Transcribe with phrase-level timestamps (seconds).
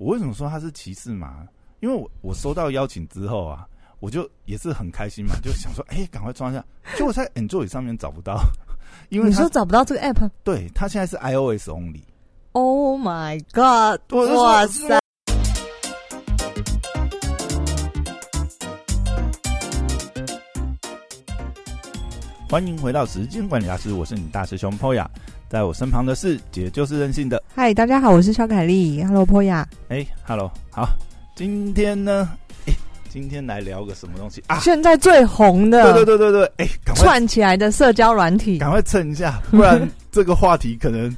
[0.00, 1.46] 我为什么说它是歧视嘛？
[1.80, 3.68] 因为我我收到邀请之后啊，
[3.98, 6.64] 我就也是很开心嘛，就想说，哎，赶快装一下。
[6.96, 8.40] 结果在 Android 上面找不到，
[9.10, 10.30] 因为你说找不到这个 App？
[10.42, 12.00] 对，它现在是 iOS only。
[12.52, 14.00] Oh my god！
[14.10, 14.98] 哇塞！
[22.48, 25.06] 欢迎回到时间管理大师，我是你大师兄 Poya，
[25.50, 27.42] 在我身旁的是姐就是任性的。
[27.56, 29.02] 嗨，大家好，我是肖凯丽。
[29.02, 29.64] Hello，Poya。
[29.88, 30.88] 哎，Hello，好，
[31.34, 32.30] 今天呢，
[32.68, 32.72] 哎，
[33.08, 34.60] 今天来聊个什么东西啊？
[34.60, 41.12] 现在最红的，对对对对对，哎，串起来的社交软体，赶快蹭一下，不然这个话题可能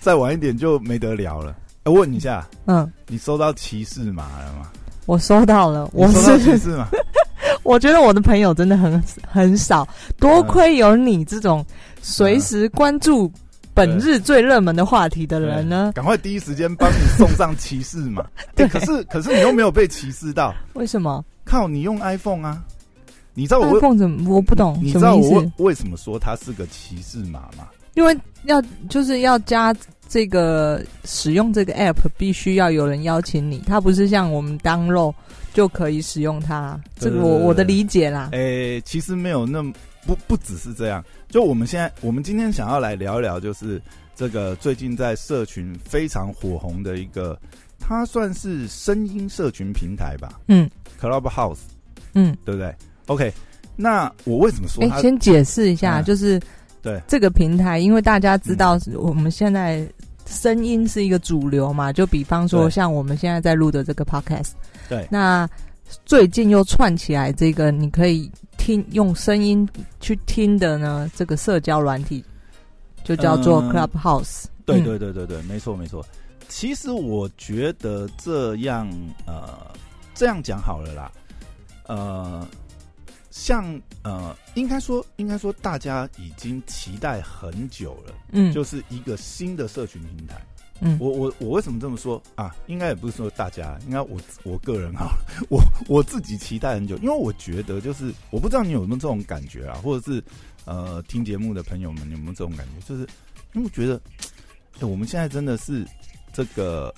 [0.00, 1.54] 再晚一点就没得聊了。
[1.84, 4.68] 我问一下，嗯，你收到歧视码了吗？
[5.06, 6.88] 我收到了，我收到歧视码。
[7.62, 9.86] 我觉得我的朋友真的很很少，
[10.18, 11.64] 多亏有你这种
[12.02, 13.30] 随时关注
[13.76, 15.92] 本日最热门的话题的人呢。
[15.94, 18.24] 赶快第一时间帮你送上歧视嘛！
[18.56, 21.22] 对，可是可是你又没有被歧视到，为什么？
[21.44, 22.64] 靠，你用 iPhone 啊？
[23.34, 24.34] 你知道我 iPhone 怎么？
[24.34, 27.68] 我不懂，你知道我为什么说它是个歧视码吗？
[27.94, 29.74] 因为要就是要加
[30.08, 35.12] 这个使用这个 App，必须要有人邀请你，它不是像我们 download。
[35.52, 38.28] 就可以使用它，这个我我的理解啦。
[38.32, 39.72] 诶，其实没有那么
[40.06, 41.04] 不不只是这样。
[41.28, 43.80] 就我们现在，我们今天想要来聊一聊，就是
[44.14, 47.38] 这个最近在社群非常火红的一个，
[47.78, 50.40] 它算是声音社群平台吧？
[50.48, 51.58] 嗯，Clubhouse，
[52.14, 52.74] 嗯，对不对
[53.06, 53.32] ？OK，
[53.74, 54.82] 那我为什么说？
[54.84, 56.40] 哎，先解释一下，就是
[56.80, 59.86] 对这个平台，因为大家知道我们现在
[60.26, 64.52] 声音是一个主流嘛，就比方说像我们现在在录的这个 Podcast。
[64.88, 65.48] 对，那
[66.04, 69.68] 最近又串起来这个，你可以听用声音
[70.00, 72.24] 去听的呢，这个社交软体
[73.04, 74.44] 就叫做 Clubhouse。
[74.64, 76.04] 对对对对对，没错没错。
[76.48, 78.88] 其实我觉得这样
[79.26, 79.70] 呃，
[80.14, 81.12] 这样讲好了啦。
[81.86, 82.46] 呃，
[83.30, 90.40] 像呃，应该说应该说，大家已经期待很久了，嗯，就是一个新的社群平台。
[90.80, 92.54] 嗯，我我我为什么这么说啊？
[92.66, 95.16] 应该也不是说大家，应该我我个人哈，
[95.48, 100.22] 我我自己期待很久，因为我觉得就是我不知道你有没有这种感觉啊，或者是
[100.66, 103.02] 呃听节目的朋友们有没有这种感觉，就是
[103.54, 104.00] 因为我觉得
[104.86, 105.86] 我们现在真的是
[106.32, 106.94] 这个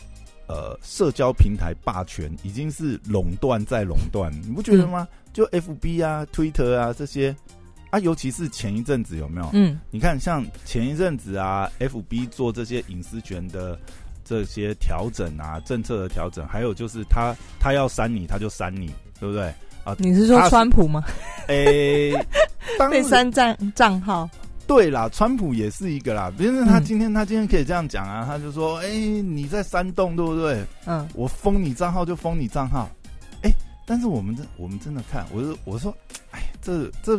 [0.48, 5.06] 呃社交平台霸权已经是垄断再垄断，你不觉得吗？
[5.32, 7.34] 就 F B 啊、Twitter 啊这些。
[7.90, 9.50] 啊，尤其是前一阵子有没有？
[9.54, 13.78] 嗯，你看，像前一阵子啊，FB 做这些隐私权的
[14.24, 19.52] 这些调整啊，政策的调整，还有就是他他要删你，他就删你，对不对？
[19.84, 21.02] 啊，你是说川普吗？
[21.48, 22.12] 诶，
[22.90, 24.28] 被删账账号？
[24.66, 26.30] 对啦，川普也是一个啦。
[26.36, 30.62] 比如他今天他今天可以这样讲啊，他就说：“哎，你在煽动，对不对？
[30.84, 32.86] 嗯，我封你账号就封你账号。”
[33.42, 33.50] 哎，
[33.86, 35.96] 但是我们这我们真的看，我是我说，
[36.32, 37.18] 哎，这这。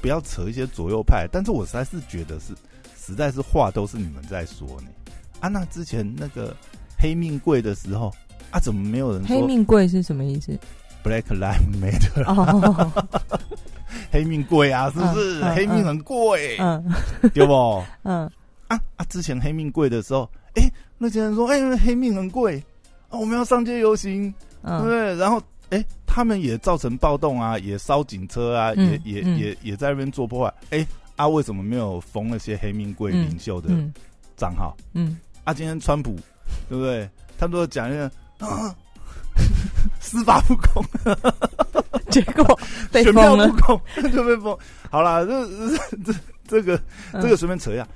[0.00, 2.54] 不要扯一些左右派，但是我实在是觉得是，
[2.96, 4.88] 实在是话都是你们在说呢。
[5.40, 6.54] 啊，那之前那个
[6.98, 8.12] 黑命贵的时候
[8.50, 9.24] 啊，怎么没有人？
[9.24, 10.58] 黑命贵是什么意思
[11.04, 13.38] ？Black Lives Matter。
[14.10, 15.44] 黑命贵啊，是不是？
[15.54, 16.82] 黑命很贵，嗯，
[17.34, 17.52] 对不？
[18.04, 18.30] 嗯
[18.68, 19.04] 啊啊！
[19.08, 22.62] 之前黑命贵的时候，哎，那些人说，哎，黑命很贵
[23.08, 24.32] 啊，我们要上街游行，
[24.62, 25.14] 对不对？
[25.16, 25.42] 然后。
[25.70, 30.54] 哎，他们也造成暴动啊，也烧警车啊，也也也也在那边做破坏。
[30.70, 30.86] 哎，
[31.16, 33.68] 啊，为什么没有封那些黑命贵领袖的
[34.36, 34.76] 账号？
[34.94, 36.16] 嗯，啊，今天川普
[36.68, 37.08] 对不对？
[37.38, 38.74] 他们都讲一个啊，
[40.00, 40.84] 司法不公，
[42.10, 42.58] 结果
[42.90, 44.58] 被封了，不公就被封。
[44.90, 46.14] 好了，这这
[46.46, 46.80] 这个
[47.12, 47.86] 这个随便扯一下。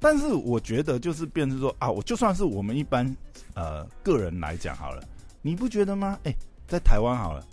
[0.00, 3.06] 但是我觉得就是变成说啊，我就算是我们一般
[3.54, 5.02] 呃个人来讲好了，
[5.42, 6.18] 你不觉得吗？
[6.24, 6.34] 哎。
[6.70, 7.44] 在台湾好了，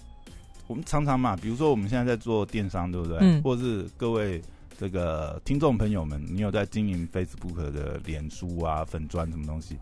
[0.67, 3.17] 我们常常嘛，比如说我们现在在做电商，对不对？
[3.19, 3.41] 嗯。
[3.41, 4.39] 或者是各位
[4.79, 9.75] 这个听众朋友们，你有在经营 Facebook 的脸书啊、粉砖什么东西？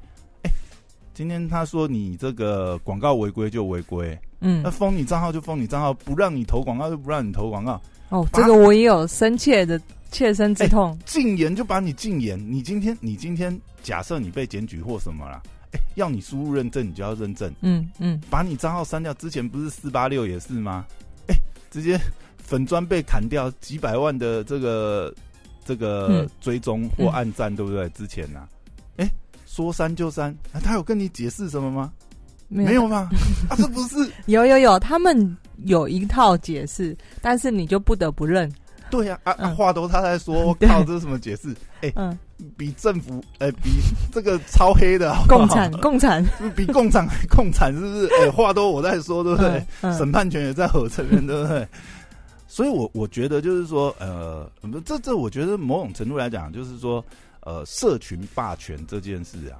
[0.43, 0.51] 哎，
[1.13, 7.81] 今天他说你这个广告违规就违规，嗯，那封你账号就封你账号，不让你投广告就不让你投广告。
[8.07, 9.81] 哦，这个我也有深切的
[10.11, 10.97] 切身之痛。
[11.05, 15.25] 禁言就把你禁言，你今天你今天假设你被检举或什么
[15.75, 15.81] 了？
[15.95, 17.53] 要你输入认证，你就要认证。
[17.61, 19.13] 嗯嗯，把你账号删掉。
[19.15, 20.85] 之前不是四八六也是吗？
[21.27, 21.35] 哎，
[21.71, 21.99] 直接
[22.37, 25.13] 粉砖被砍掉几百万的这个
[25.65, 27.87] 这个追踪或暗赞，对不对？
[27.89, 28.47] 之前呐，
[28.97, 29.09] 哎，
[29.45, 31.91] 说删就删，他有跟你解释什么吗？
[32.47, 33.09] 没有吗？
[33.49, 33.95] 啊，这不是
[34.27, 38.51] 有有有，他们有一套解释，但是你就不得不认。
[38.91, 41.55] 对呀，啊，话都他在说， 我靠，这是什么解释？
[41.81, 41.91] 哎，
[42.57, 46.23] 比政府， 呃，比这个超黑的共产，共产，
[46.55, 48.07] 比共产还共产，是不是？
[48.21, 49.49] 哎、话都我在说，对不对？
[49.81, 51.67] 嗯嗯审判权也在我这边，对不对？
[52.47, 54.49] 所以我我觉得就是说，呃，
[54.85, 57.03] 这这我觉得某种程度来讲，就是说，
[57.41, 59.59] 呃，社群霸权这件事啊，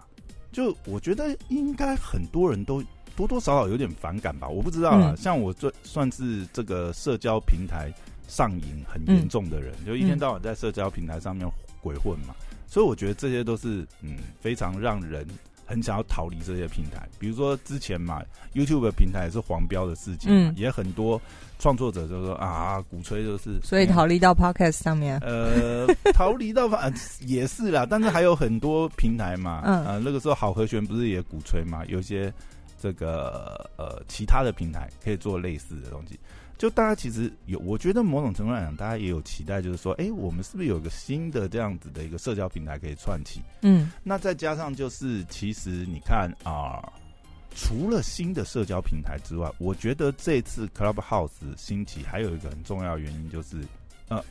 [0.52, 2.82] 就我觉得应该很多人都
[3.16, 4.48] 多多少少有点反感吧。
[4.48, 7.92] 我不知道啊，嗯像我这算是这个社交平台
[8.28, 11.46] 上瘾很严重的人，就一天到晚在社交平台上面
[11.82, 12.34] 鬼混嘛。
[12.76, 15.26] 所以我觉得这些都是嗯非常让人
[15.66, 17.08] 很想要逃离这些平台。
[17.18, 18.22] 比如说之前嘛
[18.54, 21.22] ，YouTube 的平台也是黄标的事情嘛，嗯也很多
[21.58, 25.18] 创作者就说啊，鼓吹就是所以逃离到 Podcast 上面。
[25.20, 32.30] 呃，逃离到反、呃也是啦，但是还有很多平台嘛，嗯呃，那个时候好和弦不是也鼓吹嘛，有一些
[32.78, 36.20] 这个呃其他的平台可以做类似的东西。
[36.58, 43.42] 就大家其实有，我觉得某种程度来讲，大家也有期待，就是说，哎、我们是不是有个新的这样子的一个社交平台可以串起？
[43.62, 46.82] 嗯那再加上就是，其实你看啊、
[47.56, 53.58] 除了新的社交平台之外，我觉得这次 Clubhouse 兴起还有一个很重要的原因就是，
[54.08, 54.24] 呃，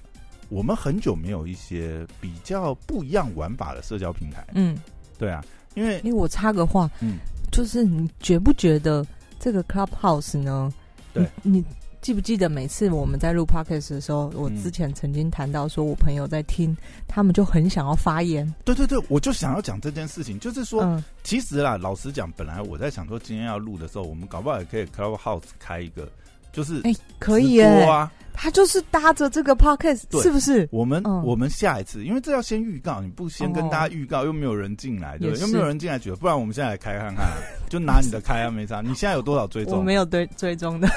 [0.49, 4.47] 我们很久没有一些比较不一样玩法的社交平台。
[4.55, 4.79] 嗯，
[5.19, 5.44] 对啊，
[5.75, 7.19] 因为因为我插个话，嗯，
[7.53, 9.06] 就是你觉不觉得
[9.38, 10.73] 这个 Clubhouse 呢？
[11.12, 11.65] 对你，你
[12.05, 16.77] 记不记得每次我们在录 Podcast 的时候，我嗯之前曾经谈到说，我朋友在听，
[17.09, 18.47] 他们就很想要发言。
[18.62, 26.06] 对对对，我就想要讲这件事情，就是说，嗯其实啦，老实讲，本来我在想说今天要录的时候，我们搞不好也可以 Clubhouse 开一个，
[26.53, 28.12] 就是哎可以啊。
[28.37, 30.69] 他就是搭着这个 Podcast，对是不是？
[30.73, 35.33] 我们、嗯我们下一次，因为这要先预告，你不先跟哦大家预告，又没有人进来，对？
[35.39, 37.25] 又没有人进来，觉得不然我们现在来开看看，
[37.71, 38.83] 就拿你的开啊，没啥。
[38.83, 39.85] 你现在有多少追踪我踪？
[39.87, 40.89] 没有追追踪的，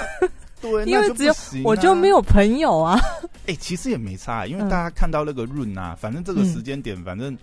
[0.72, 1.34] 对，因为只有
[1.64, 2.08] 我就没。
[2.08, 2.98] 有朋友啊。
[3.48, 7.38] 哎、其实也没差，因为嗯大家看到那个润啊，反正这个时间点，反正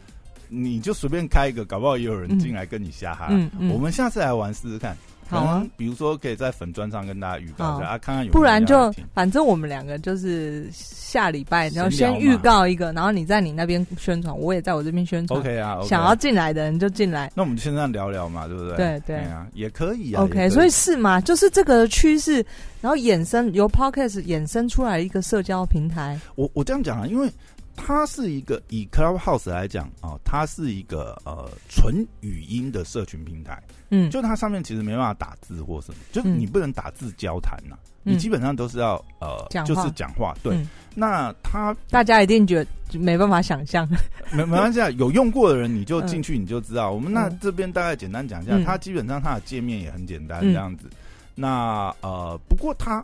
[0.48, 3.28] 你就随便开一个，搞不好也有人进来跟你瞎哈。
[3.30, 4.96] 嗯嗯，我们下次来玩试试看。
[5.28, 15.38] 好啊，比如说可以在粉砖上跟大家预告一下啊，看看有有不然就反正我们两个就是下礼拜，然后先预告一个，然后你在你那边宣传，我也在我这边宣传。
[15.40, 17.32] OK 啊想要进来的人就进来。
[17.34, 18.76] 那我们就先这样聊聊嘛，对不对？
[18.76, 20.22] 对对哎呀，也可以啊。
[20.22, 22.44] OK，可所以是嘛，就是这个趋势，
[22.80, 26.18] 然后衍生由 Podcast 衍生出来一个社交平台。
[26.34, 27.30] 我我这样讲啊，因为
[27.76, 33.60] 它是一个以 Clubhouse 来讲啊、它是一个呃纯语音的社群平台，
[33.94, 40.34] 嗯，就它上面其实没办法打字或什么，就是你不能打字交谈呐、嗯你基本上都是要呃就是讲话。
[40.42, 43.88] 对，嗯那它大家一定觉得没办法想象。
[44.30, 46.90] 没没关系啊，有用过的人你就进去你就知道。
[46.92, 50.90] 我们那嗯这边大概简单讲一下，嗯它基本上它的界面也很简单嗯这样子。
[51.34, 53.02] 那呃，不过它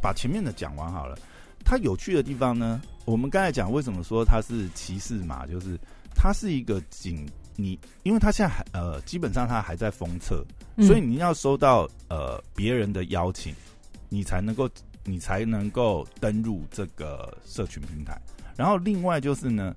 [0.00, 1.18] 把前面的讲完好了。
[1.62, 5.78] 它有趣的地方呢，我们刚才讲为什么说它是骑士嘛，就是
[6.16, 7.28] 它是一个仅
[7.62, 10.44] 你，因为他现在还呃，基本上他还在封测，
[10.76, 13.54] 嗯所以你要收到呃别人的邀请，
[14.08, 14.68] 你才能够
[15.04, 18.20] 你才能够登入这个社群平台。
[18.56, 19.74] 然后另外就是呢，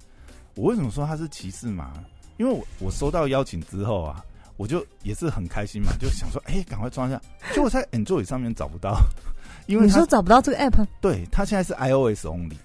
[0.56, 1.94] 我为什么说它是歧视嘛？
[2.38, 4.24] 因为我我收到邀请之后啊，
[4.58, 7.22] 我就也是很开心嘛，就想说，哎、赶快装一下。
[7.54, 8.98] 结果在 Android 上面找不到，
[9.68, 12.58] 因为你说找不到这个 app？Oh 对它现在是 iOS only。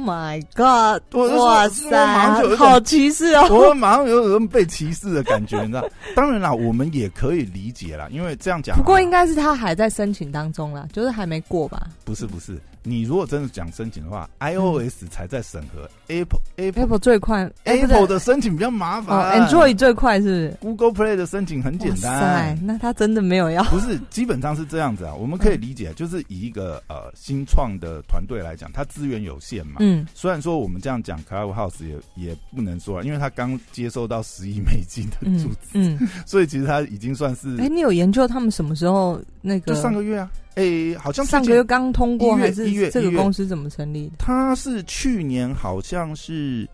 [0.00, 1.02] My god！
[1.12, 3.48] 哇我马上就有一种好歧视哦！
[3.50, 5.84] 我马上有种被歧视的感觉，你知道？
[6.14, 25.14] 当然啦，我们也可以理解啦，因为这样讲，不过应该是他还在申请当中啦，就是还没过吧不是不是，你如果真的讲申请的话，iOS 才在审核，Apple Apple？Apple 最快 Apple 的申请比较麻哦烦，Android 最快是？Google Play 的申请很简单，，那他真的没有要不是，基本上是这样子啊。
[25.14, 29.76] 我们可以理解，就是以一个呃新创的团队来讲，它资源有限嘛。
[29.80, 44.14] 嗯虽然说我们这样讲 Clubhouse 也也不能说啊，因为他刚接收到十亿美金的嗯注资，嗯，所以其实他已经算是哎，你有研究他们什么时候那个就上个月啊，诶、好像上个月刚通过，还是这个公司怎么成立的？
[44.18, 46.68] 他是去年好像是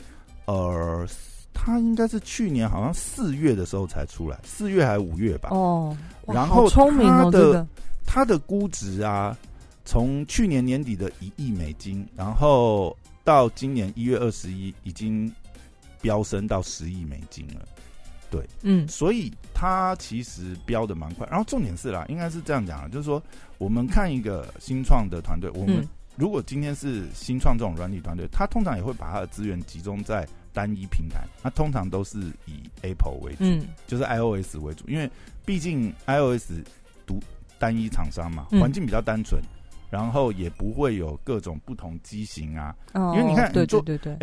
[0.47, 1.07] 呃，
[1.53, 5.51] 他应该是去年好像四月的时候才出来，四月还是五月吧。
[5.53, 7.67] 哦，然后好聪明的这个
[8.07, 9.37] 它的估值啊，
[9.85, 15.31] 从去年年底的一亿美金，然后到今年一月二十一，已经
[16.01, 17.63] 飙升到十亿美金了。
[18.63, 21.27] 嗯所以它其实标的蛮快。
[21.29, 23.23] 然后重点是啦，应该是这样讲的，就是说
[23.59, 35.11] 我们看一个新创的团队，我们嗯如果今天是新创这种软体团队，它通常也会把它的资源集中在单一平台，那通常都是以 Apple 为主，嗯就是 iOS 为主，因为
[35.45, 36.53] 毕竟 iOS
[37.05, 37.21] 独
[37.59, 39.43] 单一厂商嘛，嗯环境比较单纯，
[39.91, 42.73] 然后也不会有各种不同机型啊。
[42.93, 44.17] 哦，因为你看对你做对对对，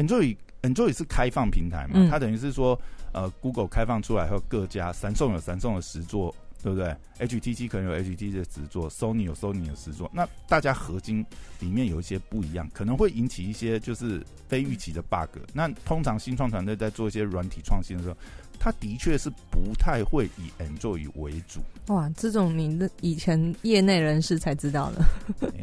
[0.62, 2.10] Android 是开放平台嘛，嗯。
[2.10, 2.80] 它等于是说，
[3.12, 11.26] 呃，Google 开放出来后，各家三送有三送的实作，对不对？HTC 可能有 HTC 的实作，Sony 有 Sony 的实作，那大家合金
[11.60, 15.38] 里面有一些不一样，可能会引起一些就是非预期的 bug。
[15.54, 18.16] 那通常新创团队在做一些软体创新的时候，
[18.60, 21.62] 他的确是不太会以 Android 为主。
[21.88, 25.04] 哇，这种你的以前业内人士才知道的。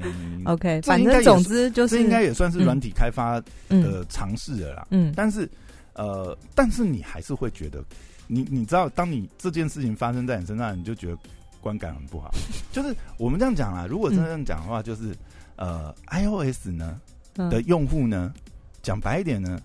[0.02, 4.86] 嗯 OK，反正总之就是这应该也算是软体开发嗯的尝试了啦。
[4.90, 5.48] 嗯但是，
[5.94, 7.84] 呃，但是你还是会觉得，
[8.28, 11.18] 你你知道，当你这件事情发生在你身上，你就觉得
[11.60, 12.30] 观感很不好。
[12.70, 15.12] 就是我们这样讲啦，如果真的这样讲的话，就是
[15.56, 17.00] 呃，iOS 呢
[17.36, 18.32] 嗯的用户呢，
[18.82, 19.60] 讲白一点呢，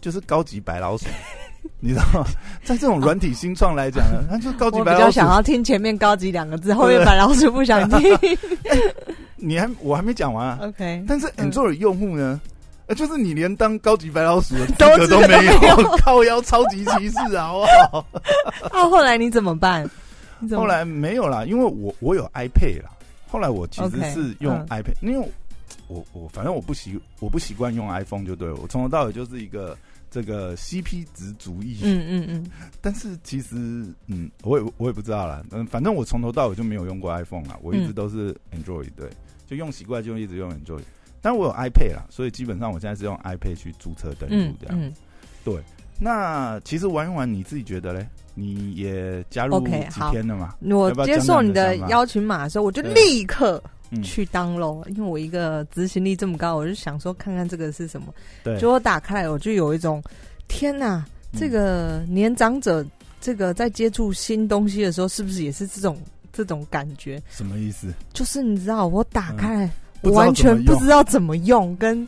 [0.00, 1.06] 就是高级白老鼠。
[1.78, 2.26] 你知道吗？
[2.64, 5.04] 在这种软体新创来讲呢， 它就是高级白老鼠。
[5.04, 8.18] 我比较想要听前面高级两个字，后面白老鼠不想听。
[9.36, 10.58] 你还我还没讲完啊。
[10.62, 12.51] OK，但是 Android 用户呢，呃，
[12.94, 17.66] 就是你连当高级白老鼠的资格格都没有， 靠腰超级骑士啊，好不
[17.98, 18.06] 好？
[18.70, 19.88] 啊，后来你怎么办？
[20.50, 22.90] 后来没有啦，因为我我有 iPad 啦。
[23.28, 25.28] 后来我其实是用嗯 iPad，、因为
[25.88, 29.74] 我我反正我不习我不习惯用 iPhone 就对了，我从头到尾就是一个
[30.10, 31.78] 这个 CP 值主义。
[31.82, 32.46] 嗯嗯嗯，
[32.82, 33.54] 但是其实
[34.06, 39.08] 嗯，我也我也不知道啦，嗯，反正我从头到尾就没有用过 iPhone 啦，我一直嗯都是 Android，对，
[39.48, 40.82] 就用习惯就一直用 Android。
[41.22, 44.78] 但我有 iPad 啦，所以基本上我现在是用 iPad 去注册登录嗯这样。
[44.78, 44.92] 嗯，
[45.98, 48.06] 那其实玩一玩，你自己觉得嘞？
[48.34, 50.54] 你也加入 OK，几好天了嘛？
[50.68, 58.12] 我接受你你的邀请码的时候，我就立刻嗯，去 download，因为我一个执行力这么高，我就想说看看这个是什么。
[58.42, 60.02] 对，结果打开来，我就有一种
[60.48, 62.84] 天哪，嗯这个年长者
[63.20, 65.96] 这个在接触新东西的时候，是不是也是这种
[66.32, 67.22] 这种感觉？
[67.30, 67.92] 什么意思？
[68.14, 69.70] 就是你知道，我打开来，
[70.02, 72.06] 我完全不知道怎么用，跟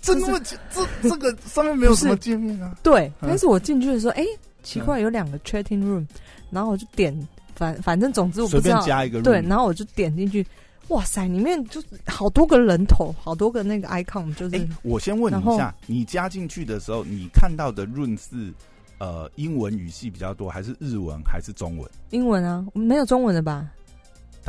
[0.00, 2.76] 这那么这这个上面没有什么界面啊？
[2.82, 3.06] 对。
[3.20, 4.24] 嗯但是我进去的时候，哎，
[4.62, 6.06] 奇怪，有两个 chatting room，
[6.50, 7.14] 然后我就点，
[7.54, 10.46] 反反正总之我不随知道，便加一个 room 对，然后我就点进去，
[10.88, 18.52] 哇塞，里面就是好多个人头，好多个那个 icon，就是、哎、我先问你一下，你加进去的时候，你看到的润是
[18.98, 21.90] 呃英文语系比较多，还是日文，还是中文？
[22.10, 23.68] 英文啊，没有中文的吧？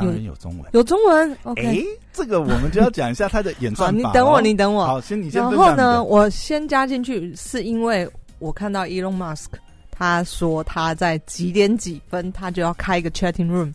[0.00, 0.68] 当然有中文。
[0.72, 1.84] 有中文哎、，OK。
[2.12, 4.12] 这个我们就要讲一下他的演好，算法、 哦。
[4.12, 4.84] 你等我，你等我。
[4.84, 6.02] 好，先你先然后呢。
[6.02, 9.46] 我先加进去，是因为我看到 Elon Musk
[9.90, 13.72] 他说他在几点几分他就要开一个 chatting room，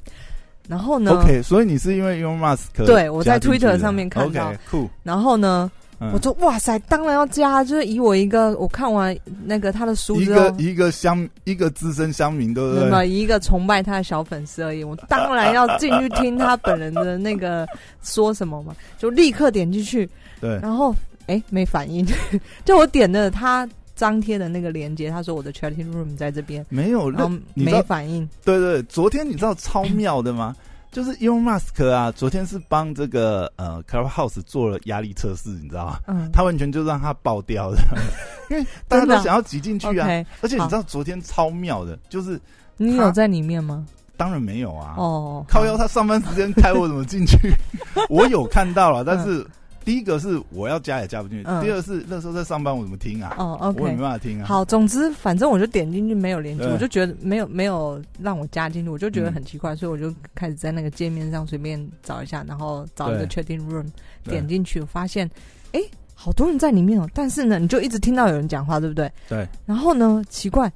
[0.68, 10.52] 然后呢 OK，所以你是因为 Elon Musk 对我在 Twitter 上面看到 OK，酷、然后呢，嗯我说哇塞，当然要加，就是以我一个我看完那个他的书一之后。
[10.52, 12.90] 个一个乡一个资深乡民，对不对？
[12.90, 17.68] 么以一个崇拜他的小粉丝而已，我当然要进去听他本人的那个
[18.04, 20.10] 说什么嘛， 就立刻点进去，
[20.42, 20.94] 对，然后
[21.28, 22.06] 哎没反应，
[22.66, 30.54] 就我点的他张贴的那个链接，他说我的 chatting room 在这边，没有然后没反应，对对，昨天你知道超妙的吗？
[30.96, 36.00] 就是 Elon Musk 啊，昨天是帮这个呃 Clubhouse 做了压力测试，你知道吗？
[36.08, 37.78] 嗯，他完全就让他爆掉的，
[38.50, 40.08] 因为大家都想要挤进去啊。
[40.42, 42.40] 而且你知道昨天超妙的，就是
[42.78, 43.86] 你有在里面吗？
[44.16, 47.54] 当然没有啊，哦，靠腰他上班时间开我怎么进去？
[48.08, 49.46] 我有看到了，但是
[49.86, 53.36] 第一个是我要加也加不进去，嗯第二是那时候在上班我怎么听啊？
[53.38, 54.02] 哦我也没，OK。
[54.02, 54.46] 办法听啊。
[54.46, 63.86] 好，总之反正我就点进去没有连接，对我就觉得没有没有让我加进去，我就觉得嗯很奇怪，所以我就开始在那个界面上随便找一下，然后找一个 chatting room，
[64.24, 65.30] 对点进去，我发现
[65.72, 65.80] 哎，
[66.16, 69.12] 好多人在里面哦，但是呢，你就一直听到有人讲话，对不对？
[69.30, 70.72] 对，然后呢，奇怪，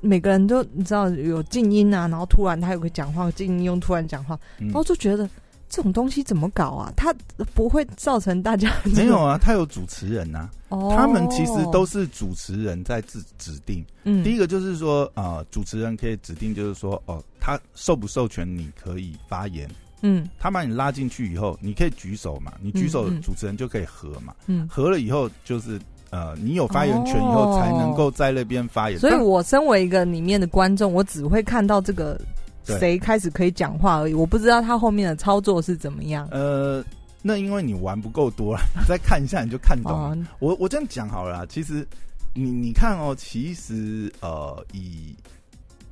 [0.00, 5.28] 每个人都你知道有静音啊，然后突然他有个讲话，静音又突然讲话，嗯然后就觉得
[5.72, 6.92] 这种东西怎么搞啊？
[6.94, 7.14] 它
[7.54, 13.82] 不会造成大家 没有啊，他有主持人呐、哦，他们其实都是主持人在指指定。
[14.04, 19.66] 嗯第一个就是说，呃，主持人可以指定，就是说，哦，他授不授权你可以发言。
[20.02, 24.34] 嗯他把你拉进去以后，你可以举手嘛，你举手主持人就可以合嘛。
[24.46, 24.68] 嗯。
[24.68, 28.98] 合了以后，就是呃，你有发言权以后，才能够在那边发言。
[28.98, 36.28] 所以我身为一个里面的观众，我只会看到这个对谁开始可以讲话而已，我不知道他后面的操作是怎么样。
[36.30, 36.84] 呃，
[37.22, 40.08] 那因为你玩不够多了，你 再看一下你就看懂了。
[40.10, 41.86] 哦，我我这样讲好了啦，其实
[42.34, 45.14] 你你看哦，其实呃，以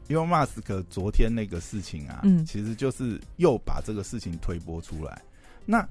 [0.08, 5.20] Elon Musk 昨天那个事情啊，嗯其实就是又把这个事情推波出来。
[5.66, 5.86] 那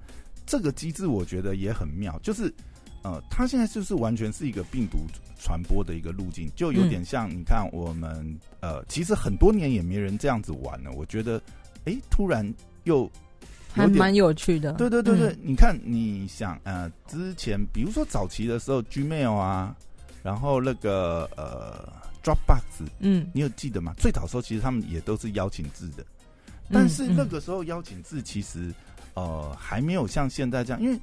[0.45, 2.53] 这个机制我觉得也很妙，就是
[3.03, 4.99] 呃，它现在就是完全是一个病毒
[5.39, 10.91] 传播的一个路径，就有点像你看我们呃，其实很多年也没人这样子玩了。
[10.91, 11.41] 我觉得，
[11.85, 12.53] 哎，突然
[12.83, 13.09] 又
[13.71, 14.73] 还蛮有趣的。
[14.73, 19.75] 对对对对，嗯你看，你想呃，之前比如说早期的时候，Gmail 啊，
[20.21, 21.87] 然后那个呃
[22.21, 23.93] Dropbox，嗯，你有记得吗？
[23.97, 26.05] 最早时候其实他们也都是邀请制的，
[26.69, 28.73] 但是嗯那个时候邀请制其实
[29.13, 30.99] 呃还没有像现在这样，因为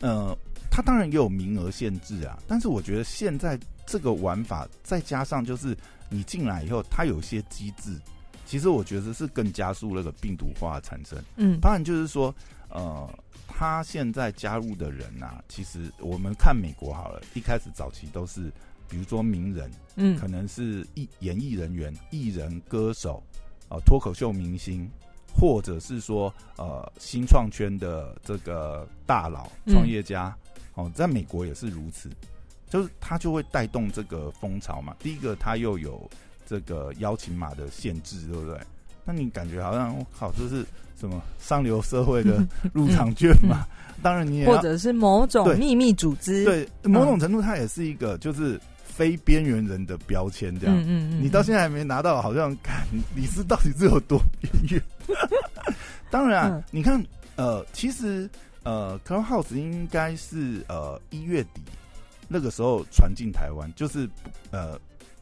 [0.00, 0.36] 呃
[0.76, 5.76] 它当然也有名额限制啊，但是我觉得现在这个玩法再加上就是
[6.08, 7.96] 你进来以后，它有些机制，
[8.44, 11.16] 其实我觉得是更加速那个病毒化的产生。
[11.36, 12.34] 嗯当然就是说，
[12.70, 13.08] 呃，
[13.46, 18.50] 他现在加入的人啊，其实我们看美国好了，一开始早期都是，
[18.88, 23.22] 比如说名人，嗯可能是艺演艺人员、艺人、歌手，
[23.68, 24.90] 呃，脱口秀明星，
[25.34, 30.34] 或者是说呃新创圈的这个大佬、嗯创业家，
[30.74, 32.08] 哦，在美国也是如此，
[32.70, 34.94] 就是他就会带动这个风潮嘛。
[35.00, 36.08] 第一个，他又有
[36.46, 38.58] 这个邀请码的限制，对不对？
[39.04, 40.64] 那你感觉好像我靠，这是
[40.98, 43.66] 什么上流社会的入场券嘛？
[44.02, 48.60] 当然你也要或者是某种秘密组织，对某种程度，它也是一个就是
[48.94, 50.76] 非边缘人的标签，这样。
[50.76, 54.82] 嗯嗯嗯，你到现在还没拿到，好像看你是到底是有多边缘。
[56.10, 58.30] 当然你看，呃，其实
[58.62, 61.60] 呃，Clubhouse 应该是呃一月底
[62.28, 64.08] 那个时候传进台湾，就是
[64.52, 64.78] 呃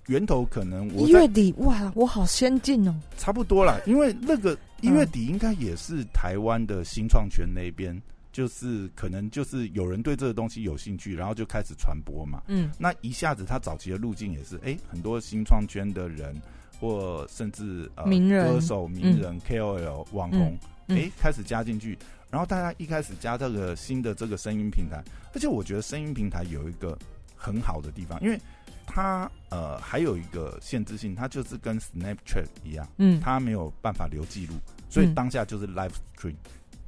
[0.08, 7.98] 源头可能我一月底哇，我好先进哦，差不多啦，因为那个一月底应该也是台湾的新创圈那边，
[8.32, 12.42] 就是可能就是有人对这个东西有兴趣，然后就开始传播嘛。
[12.48, 12.70] 嗯。
[12.78, 16.34] 那一下子，他早期的路径也是，哎、很多新创圈的人，
[16.80, 18.52] 或甚至呃名人。
[18.52, 20.58] 歌手、名人、KOL、网红，
[20.88, 20.98] 嗯。
[20.98, 21.96] 哎、开始加进去。
[22.30, 26.98] 然后大家一开始加这个新的这个声音平台，而且我觉得声音平台有一个
[27.36, 28.40] 很好的地方，因为
[28.86, 34.54] 它呃还有一个限制性，它就是跟 Snapchat 一样，嗯，它没有办法留记录，
[34.88, 35.14] 所以嗯。
[35.14, 36.36] 当下就是 live stream，、嗯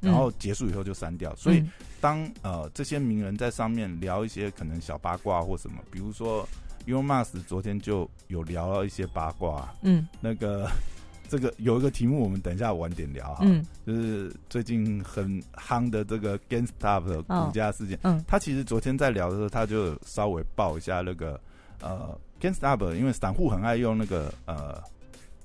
[0.01, 1.59] 然后结束以后就删掉，所以。
[1.59, 1.71] 嗯。
[2.01, 6.47] 当呃这些名人在上面聊一些可能小八卦或什么，比如说
[6.85, 10.07] Elon Musk 昨天就有聊到一些八卦，嗯。
[10.21, 10.69] 那个
[11.27, 13.65] 这个有一个题目，我们等一下晚点聊哈，嗯。
[13.87, 17.97] 就是最近很夯的这个 GameStop 的股价事件。
[18.03, 18.23] 嗯。
[18.27, 21.39] 他其实昨天在聊的时候，他就稍微报一下那个
[21.81, 24.79] 呃 GameStop，因为散户很爱用那个呃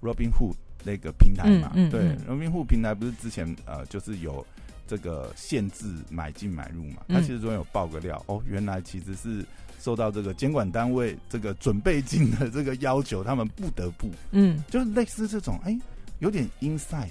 [0.03, 2.17] Robinhood 那个平台嘛，对嗯。
[2.17, 4.45] 嗯嗯，Robinhood 平台不是之前呃就是有
[4.87, 7.03] 这个限制买进买入嘛？
[7.09, 7.15] 嗯。
[7.15, 9.45] 他其实昨天有爆个料，哦，原来其实是
[9.81, 14.63] 受到这个监管单位这个准备金的这个要求，他们不得不嗯。
[14.71, 15.79] 就是类似这种，哎、
[16.19, 17.09] 有点 inside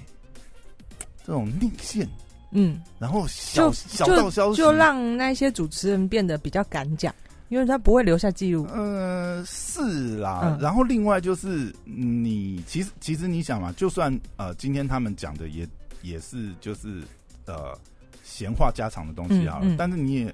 [1.25, 2.07] 这种内线，
[2.51, 7.13] 嗯，然后小小道消息，就让那些主持人变得比较敢讲，
[7.49, 8.65] 因为他不会留下记录。
[8.73, 10.41] 呃，是啦。
[10.43, 15.67] 嗯然后另外就是你其实其实你想嘛，就算呃今天他们讲的也
[16.01, 17.03] 也是就是
[17.45, 17.77] 呃
[18.23, 20.33] 闲话家常的东西好了，嗯嗯但是你也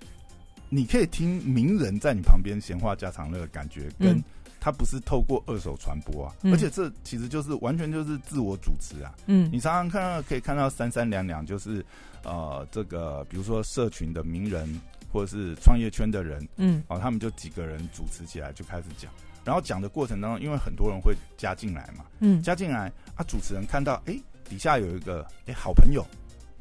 [0.69, 4.23] 你可以听名人在你旁边闲话家常那个感觉，跟嗯
[4.59, 9.13] 他不是透过二手传播啊，嗯而且这其实就是完全就是自我主持啊。
[9.27, 11.85] 嗯你常常看到可以看到三三两两，就是
[12.23, 14.67] 呃这个比如说社群的名人
[15.15, 16.45] 或者是创业圈的人。
[16.57, 19.09] 嗯哦，他们就几个人主持起来就开始讲，
[19.45, 26.05] 然后讲的过程当中，因为很多人会加进来嘛，嗯加进来啊，主持人看到哎、诶底下有一个哎、诶好朋友，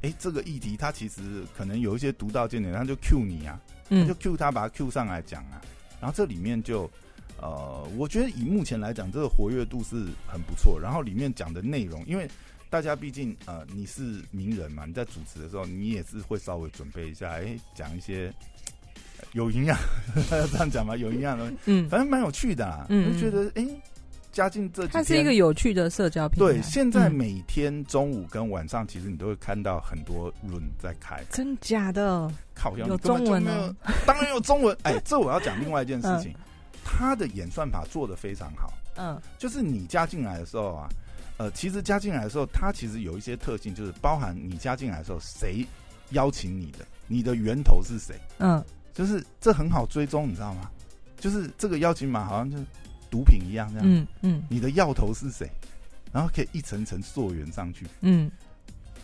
[0.02, 5.60] 哎、这个议题他其实可能有一些独到见解，他就 Q 你啊，他就嗯 Q 他把他 Q 上来讲啊，
[6.00, 6.88] 然后这里面就
[7.40, 12.30] 呃，我觉得以目前来讲，这个活跃度是很不错，然后里面讲的内容，因为。
[12.74, 18.34] 大家毕竟呃你是名人嘛，你在主持的时候，你也是会稍微准备一下，哎、讲一些
[19.20, 19.78] 呃 有营养，
[20.28, 22.84] 这样讲嘛，有营养的，嗯，反正蛮有趣的啦。
[22.88, 23.64] 嗯我就觉得哎、
[24.32, 26.52] 加进这，它是一个有趣的社交平台。
[26.52, 32.28] 对，现在嗯每天中午跟晚上，其实你都会看到很多论在开，真假的？
[32.56, 34.76] 靠腰有中文没有哦，当然有中文。
[34.82, 36.34] 哎，这我要讲另外一件事情，
[36.84, 39.16] 它的演算法做的非常好，嗯。
[39.38, 40.88] 就是你加进来的时候啊，
[41.36, 45.66] 呃，其实加进来的时候，它其实有一些特性，就是包含你加进来的时候谁
[46.10, 50.70] 邀请你的，你的源头是谁，嗯就是这很好追踪，你知道吗？
[51.18, 52.64] 就是这个邀请码好像就是
[53.10, 55.50] 毒品一样，这样，嗯嗯你的药头是谁，
[56.12, 58.30] 然后可以一层层溯源上去，嗯，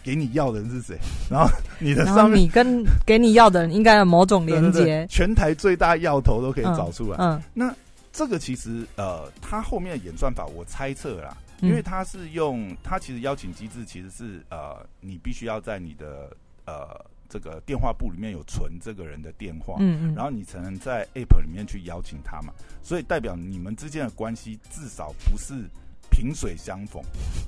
[0.05, 0.97] 给你要的人是谁，
[1.29, 5.07] 然后你的上面你跟 给你要的人应该有某种连对对对接。
[5.09, 7.17] 全台最大要头都可以找出来。
[7.19, 7.75] 嗯那
[8.13, 25.55] 这个其实呃，它后面的演算法我猜测啦，嗯因为他是用他其实邀请机制其实是呃，你必须要在你的呃这个电话簿里面有存这个人的电话，嗯嗯，然后你才能在 App 里面去邀请他嘛，所以代表你们之间的关系至少不是
[26.11, 27.01] 萍水相逢，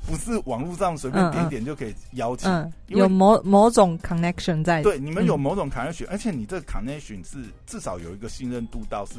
[0.07, 2.49] 不是网络上随便点点就可以邀请。
[2.49, 4.83] 嗯因有某某种 connection 在。
[4.83, 9.15] 对，你们有嗯某种 connection，、而且你这个 connection 是至少有一个信任度到是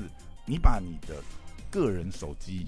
[0.45, 1.15] 你把你的
[1.69, 2.65] 个人手机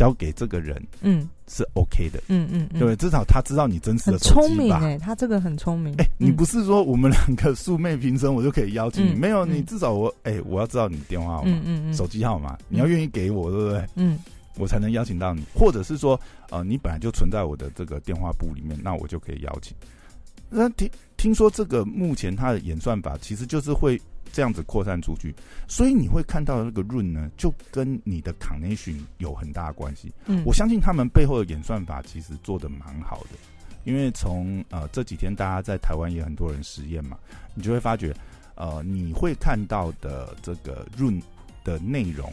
[0.00, 2.96] 交给这个人嗯是 OK 的，嗯嗯嗯，对对？
[2.96, 4.40] 至少他知道你真实的手机吧。
[4.40, 5.94] 聪明哎，他这个很聪明。
[5.98, 9.12] 哎、你嗯不是说我们两个素昧平生，我就可以邀请你？
[9.12, 13.86] 嗯没有，嗯你至少我哎、我要知道你电话号码、嗯嗯嗯手机号码，你要愿意给我，对不对？
[13.96, 14.18] 嗯
[14.56, 19.76] 我才能邀请到你，或者是说，呃，你本来就存在我的这个电话簿里面，那我就可以邀请。
[20.48, 24.00] 那听听说这个目前它的演算法其实就是会
[24.32, 25.34] 这样子扩散出去，
[25.68, 30.12] 所以你会看到那个润呢，就跟你的 connection 有很大的关系。
[30.26, 33.30] 嗯，我相信他们背后的演算法其实做的蛮好的，
[33.84, 37.18] 因为从呃这几天大家在台湾也很多人实验嘛，
[37.54, 38.14] 你就会发觉，
[38.54, 41.20] 呃，你会看到的这个润
[41.64, 42.32] 的内容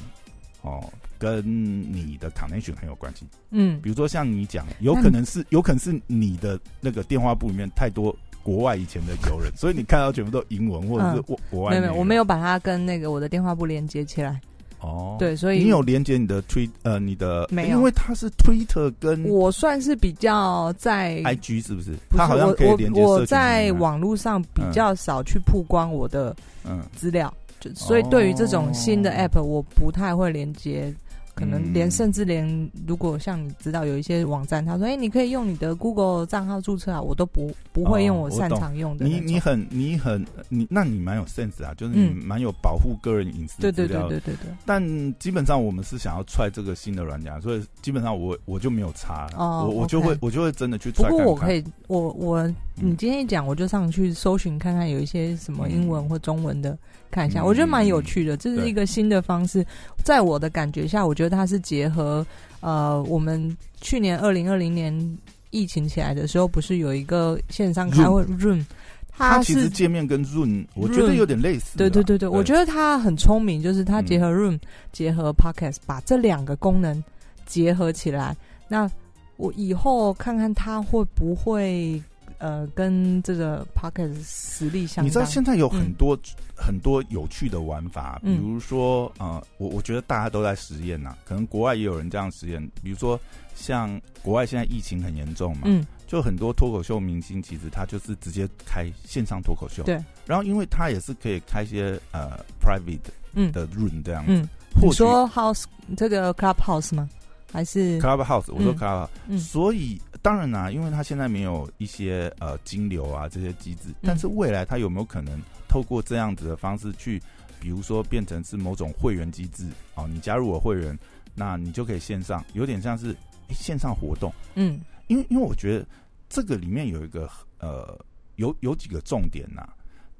[0.61, 1.43] 哦，跟
[1.91, 3.25] 你的 connection 很有关系。
[3.51, 8.15] 嗯比如说像你讲，有可能是有可能是你的那个电话簿里面太多
[8.47, 14.39] 国外以前的友人，所以你看到全部都英文或者是国国外没有没有，我没有把它跟那个我的电话簿连接起来。
[14.79, 21.91] 哦，对，所以你有连接你的推呃你的没有因为它是 Twitter 跟我算是比较在 IG 是不是？
[22.07, 26.33] 不是它好像可以连接我我我在网络上比较少去曝光我的
[26.63, 30.93] 嗯资料，就所以对于这种新的哦 app，我不太会连接。
[31.37, 39.05] 可能连嗯甚至连如果像你知道有一些网站，他说：“哎、你可以用你的 Google 账号注册啊。”我都不不会用我擅长用的。
[39.05, 44.19] 你你很你很你那你蛮有 sense 啊，就是你嗯蛮有保护个人隐私对对资料的。
[44.19, 44.55] 对对对对。
[44.65, 44.81] 但
[45.19, 51.25] 基本上我们是想要踹这个新的软件，所以基本上我我就没有差了，哦我我就会我就会真的去不踹看看。
[51.25, 56.75] 过我可以，我我嗯你今天一讲，我就上去搜寻看看有一些什么英文或中文的
[57.11, 58.35] 看一下，嗯我觉得蛮有趣的。
[58.37, 59.65] 这是一个新的方式，
[60.03, 62.25] 在我的感觉下，我觉得它是结合
[62.59, 65.17] 呃，我们去年二零二零年
[65.51, 68.65] 疫情起来的时候，不是有一个线上开会 Room，
[69.09, 71.77] 它其实界面跟润，我觉得 Room 有点类似啊。
[71.77, 74.59] 对对对对，我觉得得它很聪明，就是它嗯结合 Room、
[74.91, 77.03] 结合 Podcast，把这两个功能
[77.45, 78.35] 结合起来。
[78.67, 78.89] 那
[79.37, 82.01] 我以后看看它会不会
[82.39, 85.05] 呃跟这个 Pocket 实力相当。
[85.05, 85.93] 你知道现在有很嗯。
[85.93, 86.17] 多、
[86.55, 88.37] 很多有趣的玩法，比嗯。
[88.41, 93.19] 如说呃，我我觉得大家都在实验呐，可能国外也有人这样实验，比如说
[93.55, 95.85] 像国外现在疫情很严重嘛，嗯。
[96.07, 102.99] 就很多脱口秀明星其实他就是直接开线上脱口秀，对，然后因为他也是可以开一些呃 private
[103.33, 103.51] 嗯。
[103.51, 105.65] 的 room 这样子，嗯，或许你说 House
[105.97, 107.09] 这个 Clubhouse 吗？
[107.51, 108.77] 还是？Clubhouse，我说嗯。
[108.77, 109.37] Clubhouse，、嗯。
[109.37, 117.17] 所以当然啦、因为它现在没有一些呃金流啊这些机制，但是未来它有没有可能透过这样子的方式去，
[117.61, 120.99] 比如说变成是某种会员机制哦，你加入我会员，
[121.33, 123.15] 那你就可以线上，有点像是、
[123.47, 124.81] 诶线上活动，嗯。
[125.07, 125.87] 因为因为我觉得
[126.27, 127.97] 这个里面有一个呃
[128.35, 129.65] 有有几个重点呐、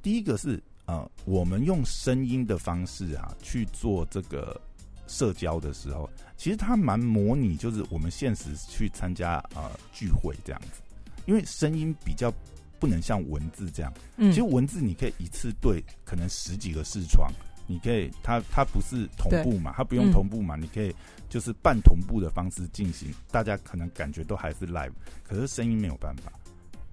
[0.02, 4.58] 第一个是呃我们用声音的方式啊去做这个
[5.08, 10.82] 社交的时候，其实它蛮模拟就是我们现实去参加呃聚会这样子，
[11.26, 12.32] 因为声音比较
[12.80, 17.32] 不能像文字这样，嗯，其实文字你可以一次对可能十几个视窗，
[17.65, 20.93] 你可以它它不是同步嘛，它不用嗯同步嘛，你可以
[21.30, 24.91] 就是半同步的方式进行，大家可能感觉都还是 live，
[25.24, 26.32] 可是声音没有办法。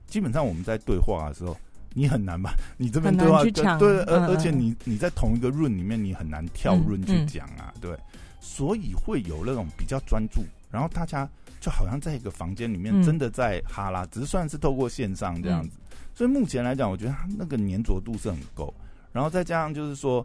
[0.06, 1.56] 基本上我们在对话的时候，
[1.94, 2.54] 你很难吧？
[2.76, 3.42] 你这边对话
[3.78, 7.96] 对，而嗯而且嗯你你在同一个 room 里面，你很难跳嗯 room 去嗯讲啊，对，
[8.40, 11.26] 所以会有那种比较专注，然后大家
[11.60, 15.78] 就好像在一个房间里面嗯真的在哈拉，只是算是透过线上这样子。
[16.14, 18.72] 所以目前来讲，我觉得它那个粘着度是很够，
[19.12, 20.24] 然后再加上就是说，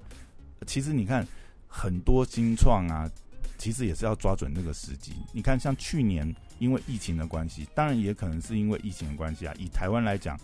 [0.67, 1.25] 其实你看
[1.67, 3.10] 很多新创啊，
[3.58, 5.13] 其实也是要抓准那个时机。
[5.32, 9.53] 你看，像去年因为疫情的关系，当然也可能是因为疫情的关系啊。
[9.58, 10.39] 以台湾来讲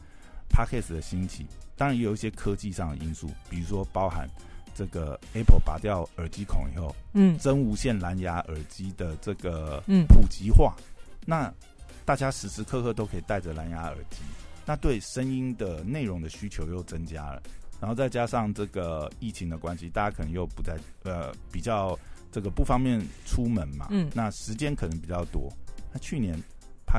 [0.50, 4.30] p a c k e s 的兴起，当然也有一些科技上的因素，比如说包含
[4.74, 7.38] 这个 Apple 拔掉耳机孔以后，嗯。
[7.40, 10.06] 真无线蓝牙耳机的这个嗯。
[10.08, 10.76] 普及化，
[11.26, 11.54] 那
[12.06, 14.18] 大家时时刻刻都可以戴着蓝牙耳机，
[14.66, 17.42] 那对声音的内容的需求又增加了，
[17.80, 21.98] 然后再加上这个疫情的关系，大家可能又不在呃比较
[22.32, 24.10] 这个不方便出门嘛，嗯。
[24.14, 25.52] 那时间可能比较多。
[25.92, 26.38] 那去年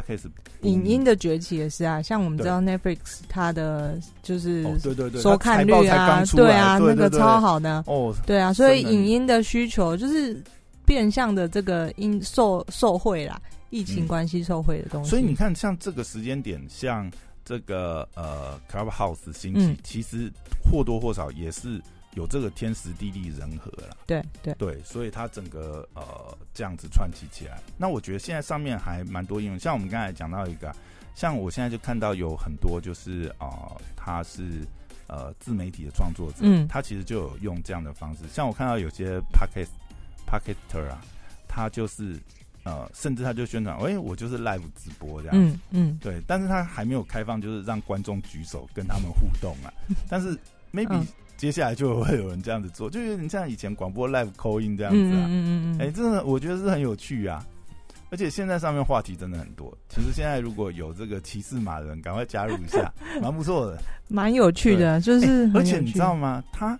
[0.02, 0.24] Podcast
[0.62, 1.02] 影音。
[1.06, 10.42] 的崛起也是啊，像我们知道 Netflix 它的就是哦对对对，收看率啊，对啊，那个超好的，哦，对啊，所以影音的需求就是
[10.84, 15.10] 变相的这个因受受惠啦，疫情嗯关系受惠的东西。
[15.10, 17.08] 所以你看，像这个时间点，像
[17.44, 19.76] 这个呃 Clubhouse 兴起，嗯。
[19.84, 20.28] 其实
[20.68, 21.80] 或多或少也是
[22.16, 23.96] 有这个天时地利人和了。
[24.06, 27.60] 对对，对，所以它整个呃这样子串起起来。
[27.78, 30.76] 那我觉得现在上面还蛮多应用，像我们刚才讲到一个啊，
[31.14, 34.62] 像我现在就看到有很多就是啊、呃它是
[35.08, 38.20] 呃自媒体的创作者，嗯他其实就有用这样的方式。
[38.32, 39.66] 像我看到有些 pocket
[40.26, 41.04] pocketer 啊，
[41.48, 42.16] 他就是
[42.64, 45.58] 呃，甚至他就宣传，哎、我就是 live 直播这样子。
[45.70, 49.72] 嗯嗯对，但是他还没有开放，就是让观众举手跟他们互动啊。
[50.08, 50.34] 但是
[50.72, 55.26] maybe、嗯接下来就会有人这样子做，就有点像以前广播 live call in 这样子啊。
[55.26, 57.44] 嗯嗯嗯嗯，哎、真的我觉得是很有趣啊。
[58.08, 59.76] 而且现在上面话题真的很多。
[59.88, 63.78] 其实现在如果有这个骑士马的人，赶快加入一下， 蛮不错的。
[64.08, 66.42] 蛮有趣的，就是而且你知道吗？
[66.52, 66.78] 他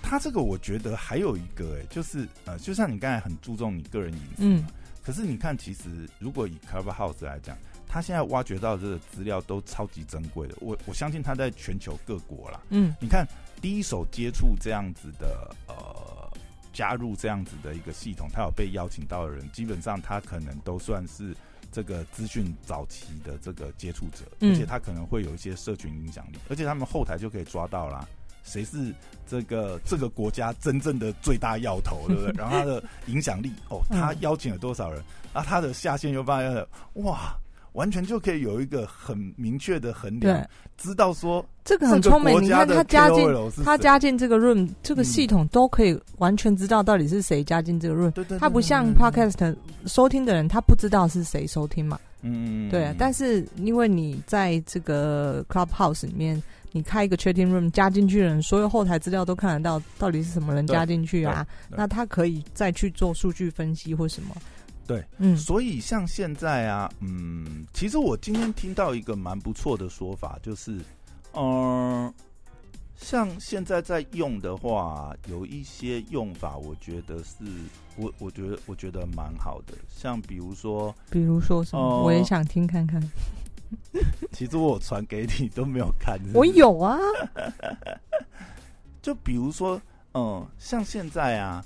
[0.00, 4.64] 他这个我觉得还有一个哎、就是呃，就像你刚才很注重你个人隐私嘛，嗯
[5.04, 7.56] 可是你看，其实如果以 Clubhouse 来讲，
[7.92, 10.54] 他现在挖掘到这个资料都超级珍贵的。
[10.60, 13.26] 我我相信他在全球各国啦，嗯你看
[13.60, 16.22] 第一手接触这样子的呃。
[16.74, 21.36] 加入这样子的一个系统，他有被邀请到的人，基本上他可能都算是
[21.70, 28.08] 这个资讯早期的这个接触者，嗯而且他可能会有一些社群影响力，而且他们后台就可以抓到啦，
[28.42, 28.90] 谁是
[29.26, 32.32] 这个这个国家真正的最大要头，对不对？
[32.40, 37.36] 然后他的影响力，哦，他嗯邀请了多少人，啊，他的下线又发现了，哇，
[37.72, 42.42] 完全就可以有一个很明确的衡量对，，知道说这个很聪明。
[42.42, 43.26] 你看他加进
[43.64, 48.10] 他加进这个 room 这个嗯系统都可以完全知道到底是谁加进这个 room。
[48.10, 49.56] 对对对他不像 podcast
[49.86, 51.98] 收听的人，他不知道是谁收听嘛。
[52.22, 61.44] 嗯，对啊，但是因为你在这个 Clubhouse 里面，你开一个 chatting room 加进去的人，所有后台资料都看得到，到底是什么人加进去啊？
[61.68, 64.36] 那他可以再去做数据分析或什么。
[64.92, 65.36] 对，嗯。
[65.36, 70.78] 所以像现在啊，嗯，其实我今天听到一个蛮不错的说法，就是，
[71.34, 72.12] 嗯、
[72.96, 77.36] 像现在在用的话，有一些用法，我觉得是
[77.96, 83.02] 我我觉得我觉得蛮好的，像比如说，比如说什么，哦我也想听看看。
[84.32, 86.36] 其实我传给你都没有看，是是？
[86.36, 86.98] 我，有啊，
[89.00, 89.80] 就比如说，
[90.12, 91.64] 嗯、像现在啊，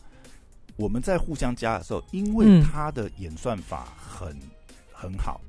[0.77, 4.29] 我们在互相加的时候，因为嗯它的演算法很
[4.93, 5.41] 很好，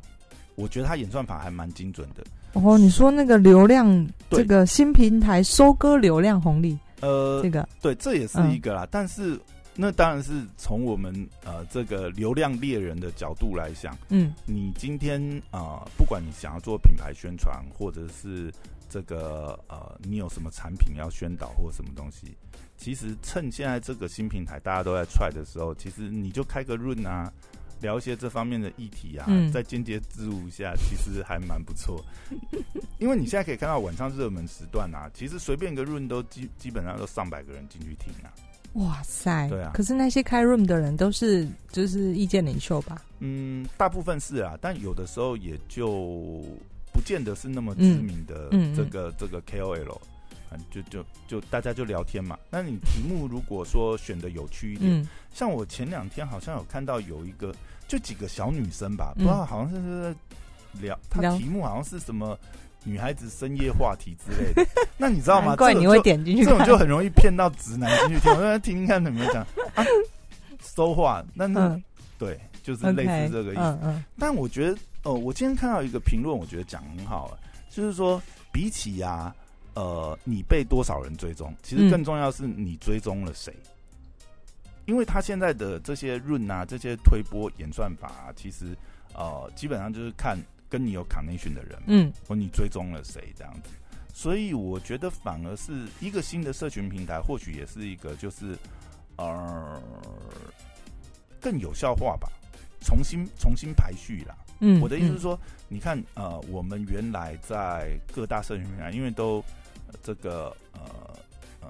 [0.56, 2.24] 我觉得他演算法还蛮精准的。
[2.54, 8.88] 哦，你说那个流量，这个新平台收割流量红利，呃这，个，对，这也是一个啦。
[8.90, 9.40] 但是
[9.76, 11.14] 那当然是从我们
[11.44, 18.52] 呃这个流量猎人的角度来想，嗯你今天啊、呃不管你想要做品牌宣传，或者是
[18.98, 22.36] 这个呃你有什么产品要宣导或什么东西，
[22.78, 27.32] 其实趁现在这个新平台大家都在踹的时候，其实你就开个润啊。
[27.80, 32.04] 聊一些这方面的议题啊，嗯再间接植入一下，其实还蛮不错。
[32.98, 38.34] 因为你现在可以看到晚上热门时段啊，其实随便一个润都基基本上都上百个人进去听啊。
[38.74, 43.06] 哇塞，对啊可是那些开 room 的人都是就是意见领袖吧？
[43.20, 46.58] 嗯，大部分是啊，但有的时候也就不
[47.08, 49.98] 见得是那么知名的嗯嗯这个、这个 KOL，
[50.52, 52.38] 嗯，就就就大家就聊天嘛。
[52.50, 57.56] 那你题目如果说选的有趣一点，嗯像我前两天好像有看到有一个，
[57.88, 62.38] 就几个小女生吧，嗯不知道好像是在聊，她聊题目好像是什么
[62.84, 64.70] 女孩子深夜话题之类的。
[65.00, 65.48] 那你知道吗？
[65.56, 66.44] 难怪你会点进去。
[66.44, 69.42] 这种就很容易骗到直男进去听，我在听听看有没有讲
[69.76, 69.86] 啊，
[70.62, 71.84] 收话，那那、嗯
[72.20, 73.62] 对，就是类似这个意思。
[73.62, 77.40] 嗯嗯但我觉得，呃，我今天看到一个评论，我觉得讲很好啊，
[77.70, 79.34] 就是说，比起呀、
[79.74, 83.56] 呃，你被多少人追踪，其实嗯更重要是你追踪了谁。
[84.84, 88.76] 因为他现在的这些润啊，这些推波演算法啊，其实
[89.14, 93.70] 呃，基本上就是看跟你有 connection 的人，嗯或你追踪了谁这样子。
[94.14, 98.58] 所以我觉得反而是一个新的社群平台，或许也是一个就是
[99.16, 99.82] 呃
[101.40, 102.30] 更有效化吧，
[102.82, 104.36] 重新重新排序啦。
[104.60, 109.44] 嗯，我的意思是嗯，说，你看呃，我们原来在各大社群平台，因为都、
[109.88, 110.80] 呃这个呃
[111.62, 111.68] 呃，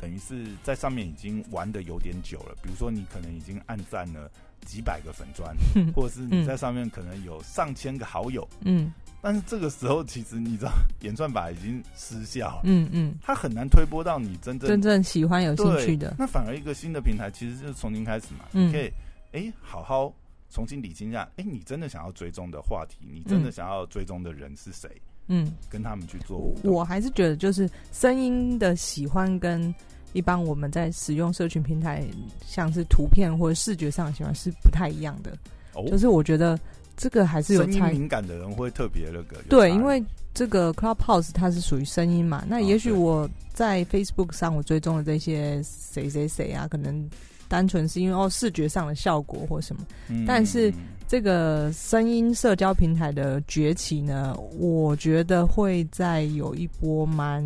[0.00, 2.54] 等于是在上面已经玩的有点久了。
[2.62, 4.30] 比如说，你可能已经暗赞了
[4.66, 8.46] 几百个粉砖， 嗯或者是你嗯在上面可能有上千个好友。
[8.62, 10.70] 嗯但是这个时候，其实你知道，
[11.00, 18.44] 演算法已经失效了，嗯嗯，它很难推波到你真正真正喜欢有兴趣的，那反而一个新的平台，其实就是从零开始嘛。
[18.52, 18.88] 嗯你可以
[19.32, 20.12] 哎、好好
[20.50, 24.88] 重新理清一下，哎、你真的想要追踪的话题，你真的嗯想要追踪的人是谁，
[25.26, 26.72] 嗯，跟他们去做互动。
[26.72, 29.74] 我还是觉得就是声音的喜欢跟
[30.14, 32.02] 一般我们在使用社群平台，
[32.46, 35.36] 像是图片或者视觉上的喜欢是不太一样的。
[35.74, 36.58] 哦，就是我觉得
[36.96, 37.98] 这个还是有差异。
[37.98, 39.36] 敏感的人会特别那个。
[39.50, 47.08] 对，因为这个 Clubhouse 它是属于声音嘛，那啊也许我在 Facebook 上我追踪的这些谁谁谁啊，可能
[47.48, 49.84] 单纯是因为哦视觉上的效果或什么。
[50.08, 50.24] 嗯。
[50.26, 50.72] 但是
[51.06, 57.42] 这个声音社交平台的崛起呢，我觉得会再有一波蛮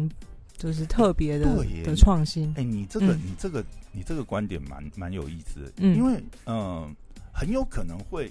[0.56, 2.52] 就是特别的的创新。
[2.56, 2.62] 哎、。
[2.62, 3.20] 你这个、嗯。
[3.24, 6.90] 你这个你这个观点蛮蛮有意思的，嗯因为嗯、呃
[7.34, 8.30] 很有可能会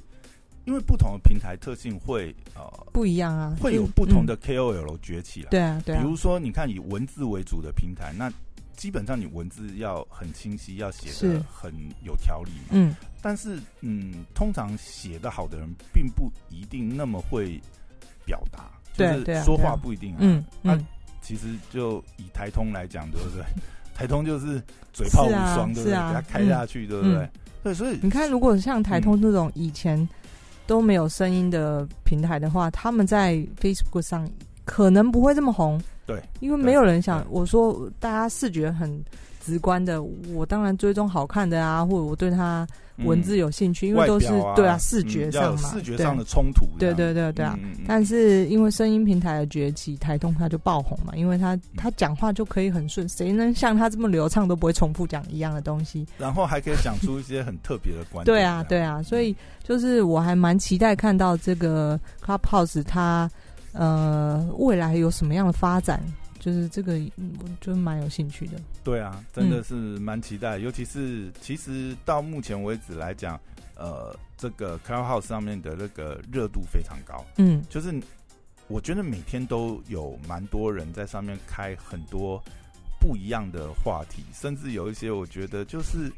[0.65, 2.61] 因为不同的平台特性会呃
[2.93, 5.49] 不一样啊，会有不同的 KOL 崛起来。
[5.49, 6.03] 对啊，对啊。
[6.03, 8.31] 比，如说，你看以文字为主的平台，那
[8.81, 11.71] 基本上你文字要很清晰，要写的很
[12.03, 12.69] 有条理嘛。
[12.71, 17.61] 嗯，但是，嗯，通常写的好的人，并不一定那么会
[18.25, 20.17] 表达，就对对啊是说话不一定啊。
[20.21, 20.87] 嗯那、嗯，
[21.21, 23.43] 其实就以台通来讲，对不对？
[23.93, 24.59] 台通就是
[24.91, 25.91] 嘴炮无双，对不对？
[25.91, 27.17] 给他开下去，对不对？
[27.17, 27.29] 嗯
[27.61, 30.09] 对，所以你看，如果像台通这种以前
[30.65, 34.27] 都没有声音的平台的话，他们在 Facebook 上
[34.65, 35.79] 可能不会这么红。
[36.11, 39.03] 对，因为没有人想我说大家视觉很
[39.43, 42.67] 直观的，我当然追踪好看的啊，或者我对他
[43.05, 47.57] 文字嗯有兴趣，因为都是啊对啊视觉上嘛，对视觉上的冲突这对，对对对啊。
[47.87, 56.05] 但是因为声音平台的崛起，台通他就爆红嘛，因为嗯他他讲话就可以很顺，谁能像他这么流畅都不会重复讲一样的东西？
[56.19, 58.25] 然后还可以讲出一些很特别的观点。
[58.25, 63.27] 对啊，对啊，所以就是我还蛮期待看到这个 Clubhouse 它
[63.73, 66.01] 呃未来有什么样的发展，
[66.39, 68.53] 就是这个嗯我就蛮有兴趣的。
[68.83, 73.39] 对啊，真的嗯是蛮期待，尤其是其实到目前为止来讲，
[73.75, 77.93] 呃，这个 Clubhouse 上面的那个热度非常高，嗯就是
[78.67, 82.41] 我觉得每天都有蛮多人在上面开很多
[82.99, 86.11] 不一样的话题，甚至有一些我觉得就是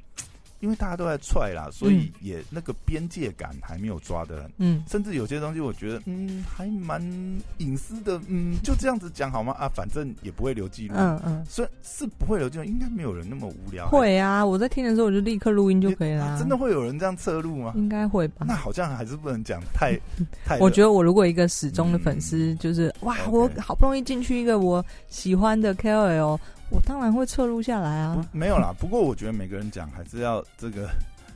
[0.63, 4.52] 因为大家都在踹啦，所以也那个边界感还没有抓的很。
[4.60, 7.02] 嗯甚至有些东西，我觉得嗯还蛮
[7.58, 9.54] 隐私的，嗯就这样子讲好吗？
[9.60, 13.89] 啊，反正也不会留记录，嗯嗯，所以是不会留记录，应该没有人那么无聊。
[13.89, 14.45] 会啊！
[14.45, 17.73] 我在听的时候我就立刻录音就可以了、啊真的会有人这样侧录吗？
[17.76, 18.45] 应该会吧？
[18.47, 19.99] 那好像还是不能讲太
[20.45, 20.58] 太。
[20.60, 26.39] 我觉得我如果一个始终的粉丝，就是哇，我好不容易进去一个我喜欢的 KOL，
[26.73, 28.15] 我当然会侧录下来啊。
[28.31, 28.73] 不没有啦。
[28.79, 30.89] 不过我觉得每个人讲还是要这个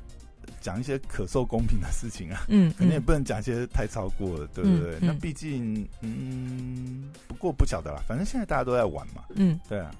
[0.61, 4.95] 讲一些可受公平的事情啊，嗯肯定也嗯不能讲一些太超过了，对不对？
[4.95, 9.91] 嗯嗯那毕竟，嗯，不过不晓得啦，反正现在大家都在玩嘛，嗯对啊。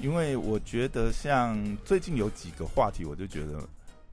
[0.00, 3.58] 因为我觉得像最近有几个话题，我就觉得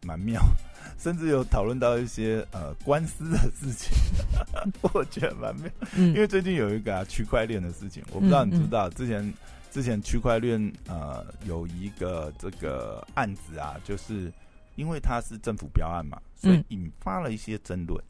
[0.04, 0.42] 蛮妙，
[0.98, 3.96] 甚至有讨论到一些呃官司的事情，
[4.94, 5.70] 我觉得蛮妙。
[5.96, 9.32] 嗯，因为最近有一个啊区块链的事情，我不知道你知不知道，之前
[9.76, 14.32] 之前区块链呃有一个这个案子啊，就是
[14.76, 18.02] 因为它是政府标案嘛，所以嗯引发了一些争论。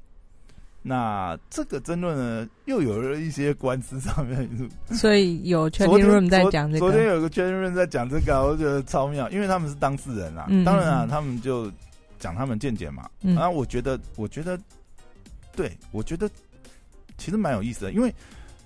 [0.84, 4.47] 那这个争论呢，又有了一些官司上面。
[4.91, 10.45] 所以有 c h a 昨 t 天 Room 在讲这个昨天，有个 c h a t Room 在讲这个啊，我觉得超妙，因为他们是当事人啊。
[10.49, 11.71] 嗯当然啊，他们就
[12.19, 13.10] 讲他们见解嘛。
[13.23, 14.56] 嗯然后我觉得，我觉得，
[15.56, 16.30] 对我觉得
[17.17, 18.13] 其实蛮有意思的，因为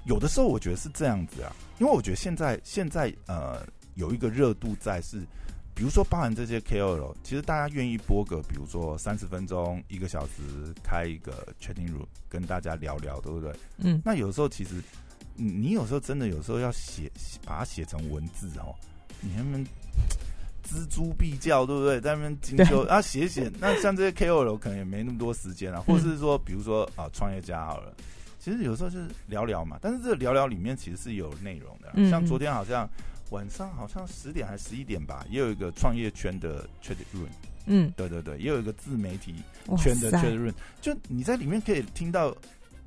[0.06, 5.20] 有的时候我觉得是这样子啊，因为我觉得现在现在呃有一个热度在是，
[5.74, 13.54] 比如说包含这些 KOL，其实大家愿意播个比如说三十分钟、一个小时开一个 chatting room 跟大家聊聊，对不对？
[13.78, 14.82] 嗯那有时候其实
[15.36, 17.12] 你你有时候真的有时候要写
[17.46, 18.74] 把它写成文字哦，
[19.22, 19.66] 你他们
[20.64, 22.00] 锱铢必较，对不对？
[22.00, 23.52] 在那边精 修啊，写写。
[23.60, 27.94] 那像这些 KOL 可能也没那么多时间啊，或者是说，比如说啊，创业家好了，
[28.40, 29.78] 其实有时候就是聊聊嘛。
[29.82, 32.90] 但是这个聊聊里面其实是有内容的像昨天好像
[33.30, 37.28] 晚上好像十点还是十一点吧，也有一个创业圈的 chat room，
[37.68, 39.36] 嗯，对对对，也有一个自媒体
[39.78, 42.30] 圈的塞 chat room，就你在里面可以听到。
[42.32, 42.36] 嗯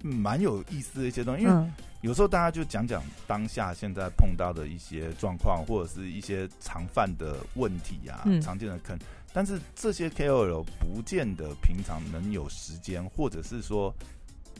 [0.05, 8.99] 蛮有意思的一些东西，因为嗯有时候大家就讲讲当下现在碰到的一些状况，或者是一些常犯的问题啊，嗯常见的坑。
[9.33, 13.95] 但是这些 KOL 不见得平常能有时间，或者是说，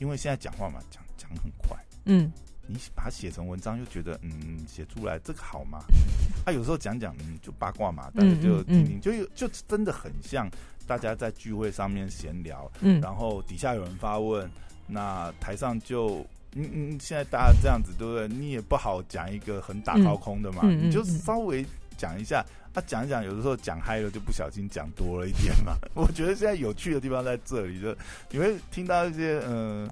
[0.03, 2.29] 因为现在讲话嘛，讲讲很快，嗯
[2.67, 5.79] 你把它写成文章，又觉得嗯，写出来这个好吗？
[6.45, 10.49] 啊，有时候讲讲嗯，就八卦嘛，大家就听听，就有就真的很像
[10.85, 14.49] 大家在聚会上面闲聊，嗯，然后底下有人发问，
[14.87, 16.19] 那台上就
[16.55, 18.27] 嗯嗯，现在大家这样子，对不对？
[18.27, 21.65] 你也不好讲一个很打高空的嘛，嗯嗯你就嗯稍微
[21.97, 22.45] 讲一下。
[22.73, 25.77] 啊，讲一讲，有的时候讲嗨了，就不小心讲多了一点嘛。
[25.93, 27.95] 我觉得现在有趣的地方在这里，就
[28.31, 29.89] 你会听到一些嗯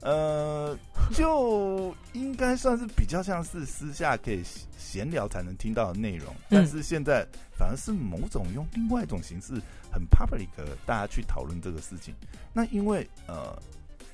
[0.00, 0.78] 呃
[1.12, 4.42] 就应该算是比较像是私下可以
[4.78, 7.26] 闲聊才能听到的内容，但是现在
[7.58, 9.54] 反而是某种用另外一种形式
[9.90, 10.48] 很 public
[10.86, 12.14] 大家去讨论这个事情。
[12.52, 13.54] 那因为呃，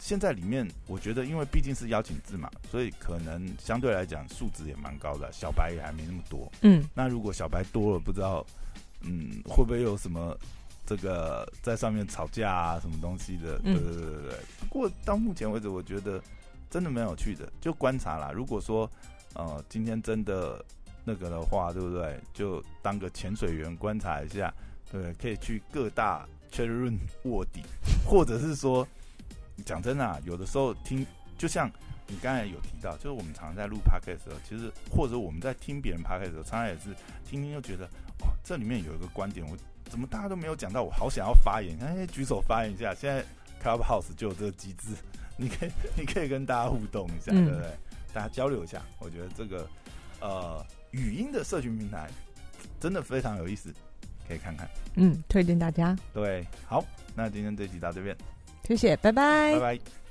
[0.03, 6.51] 现在里面我觉得，因为毕竟是邀请制嘛，所以可能相对来讲素质也蛮高的，小白也还没那么多。
[6.63, 8.45] 嗯那如果小白多了，不知道
[9.03, 10.37] 嗯，会不会有什么
[10.85, 13.61] 这个在上面吵架啊，什么东西的？
[13.61, 14.39] 对嗯对对对对。
[14.59, 16.21] 不过到目前为止，我觉得
[16.69, 18.33] 真的蛮有趣的，就观察啦。
[18.33, 18.91] 如果说
[19.35, 20.65] 呃今天真的
[21.05, 22.19] 那个的话，对不对？
[22.35, 24.53] 就当个潜水员观察一下，
[24.91, 27.63] 对可以去各大 chat room 卧底，
[28.05, 28.87] 或者是说，
[29.65, 31.07] 讲真的、啊，有的时候听，
[31.39, 31.71] 就像
[32.07, 36.95] 你刚才有提到，就是我们常常在录 podcast 的时候，其实或者我们在听别人 podcast 的时候，常常也是
[37.25, 37.85] 听听就觉得，
[38.21, 39.57] 哦，这里面有一个观点，我
[39.91, 42.95] 怎么大家都没有讲到，我好想要发言，哎，举手发言一下。
[42.95, 43.25] 现在
[43.63, 44.95] Clubhouse 就有这个机制，
[45.37, 47.71] 你可以你可以跟大家互动一下，嗯对不对？
[48.13, 49.69] 大家交流一下，我觉得这个
[50.21, 52.11] 呃语音的社群平台
[52.81, 53.73] 真的非常有意思，
[54.27, 54.69] 可以看看。
[54.97, 56.85] 嗯，推荐大家，对，好，
[57.15, 58.17] 那今天这集到这边，
[58.67, 60.02] 谢谢，拜拜。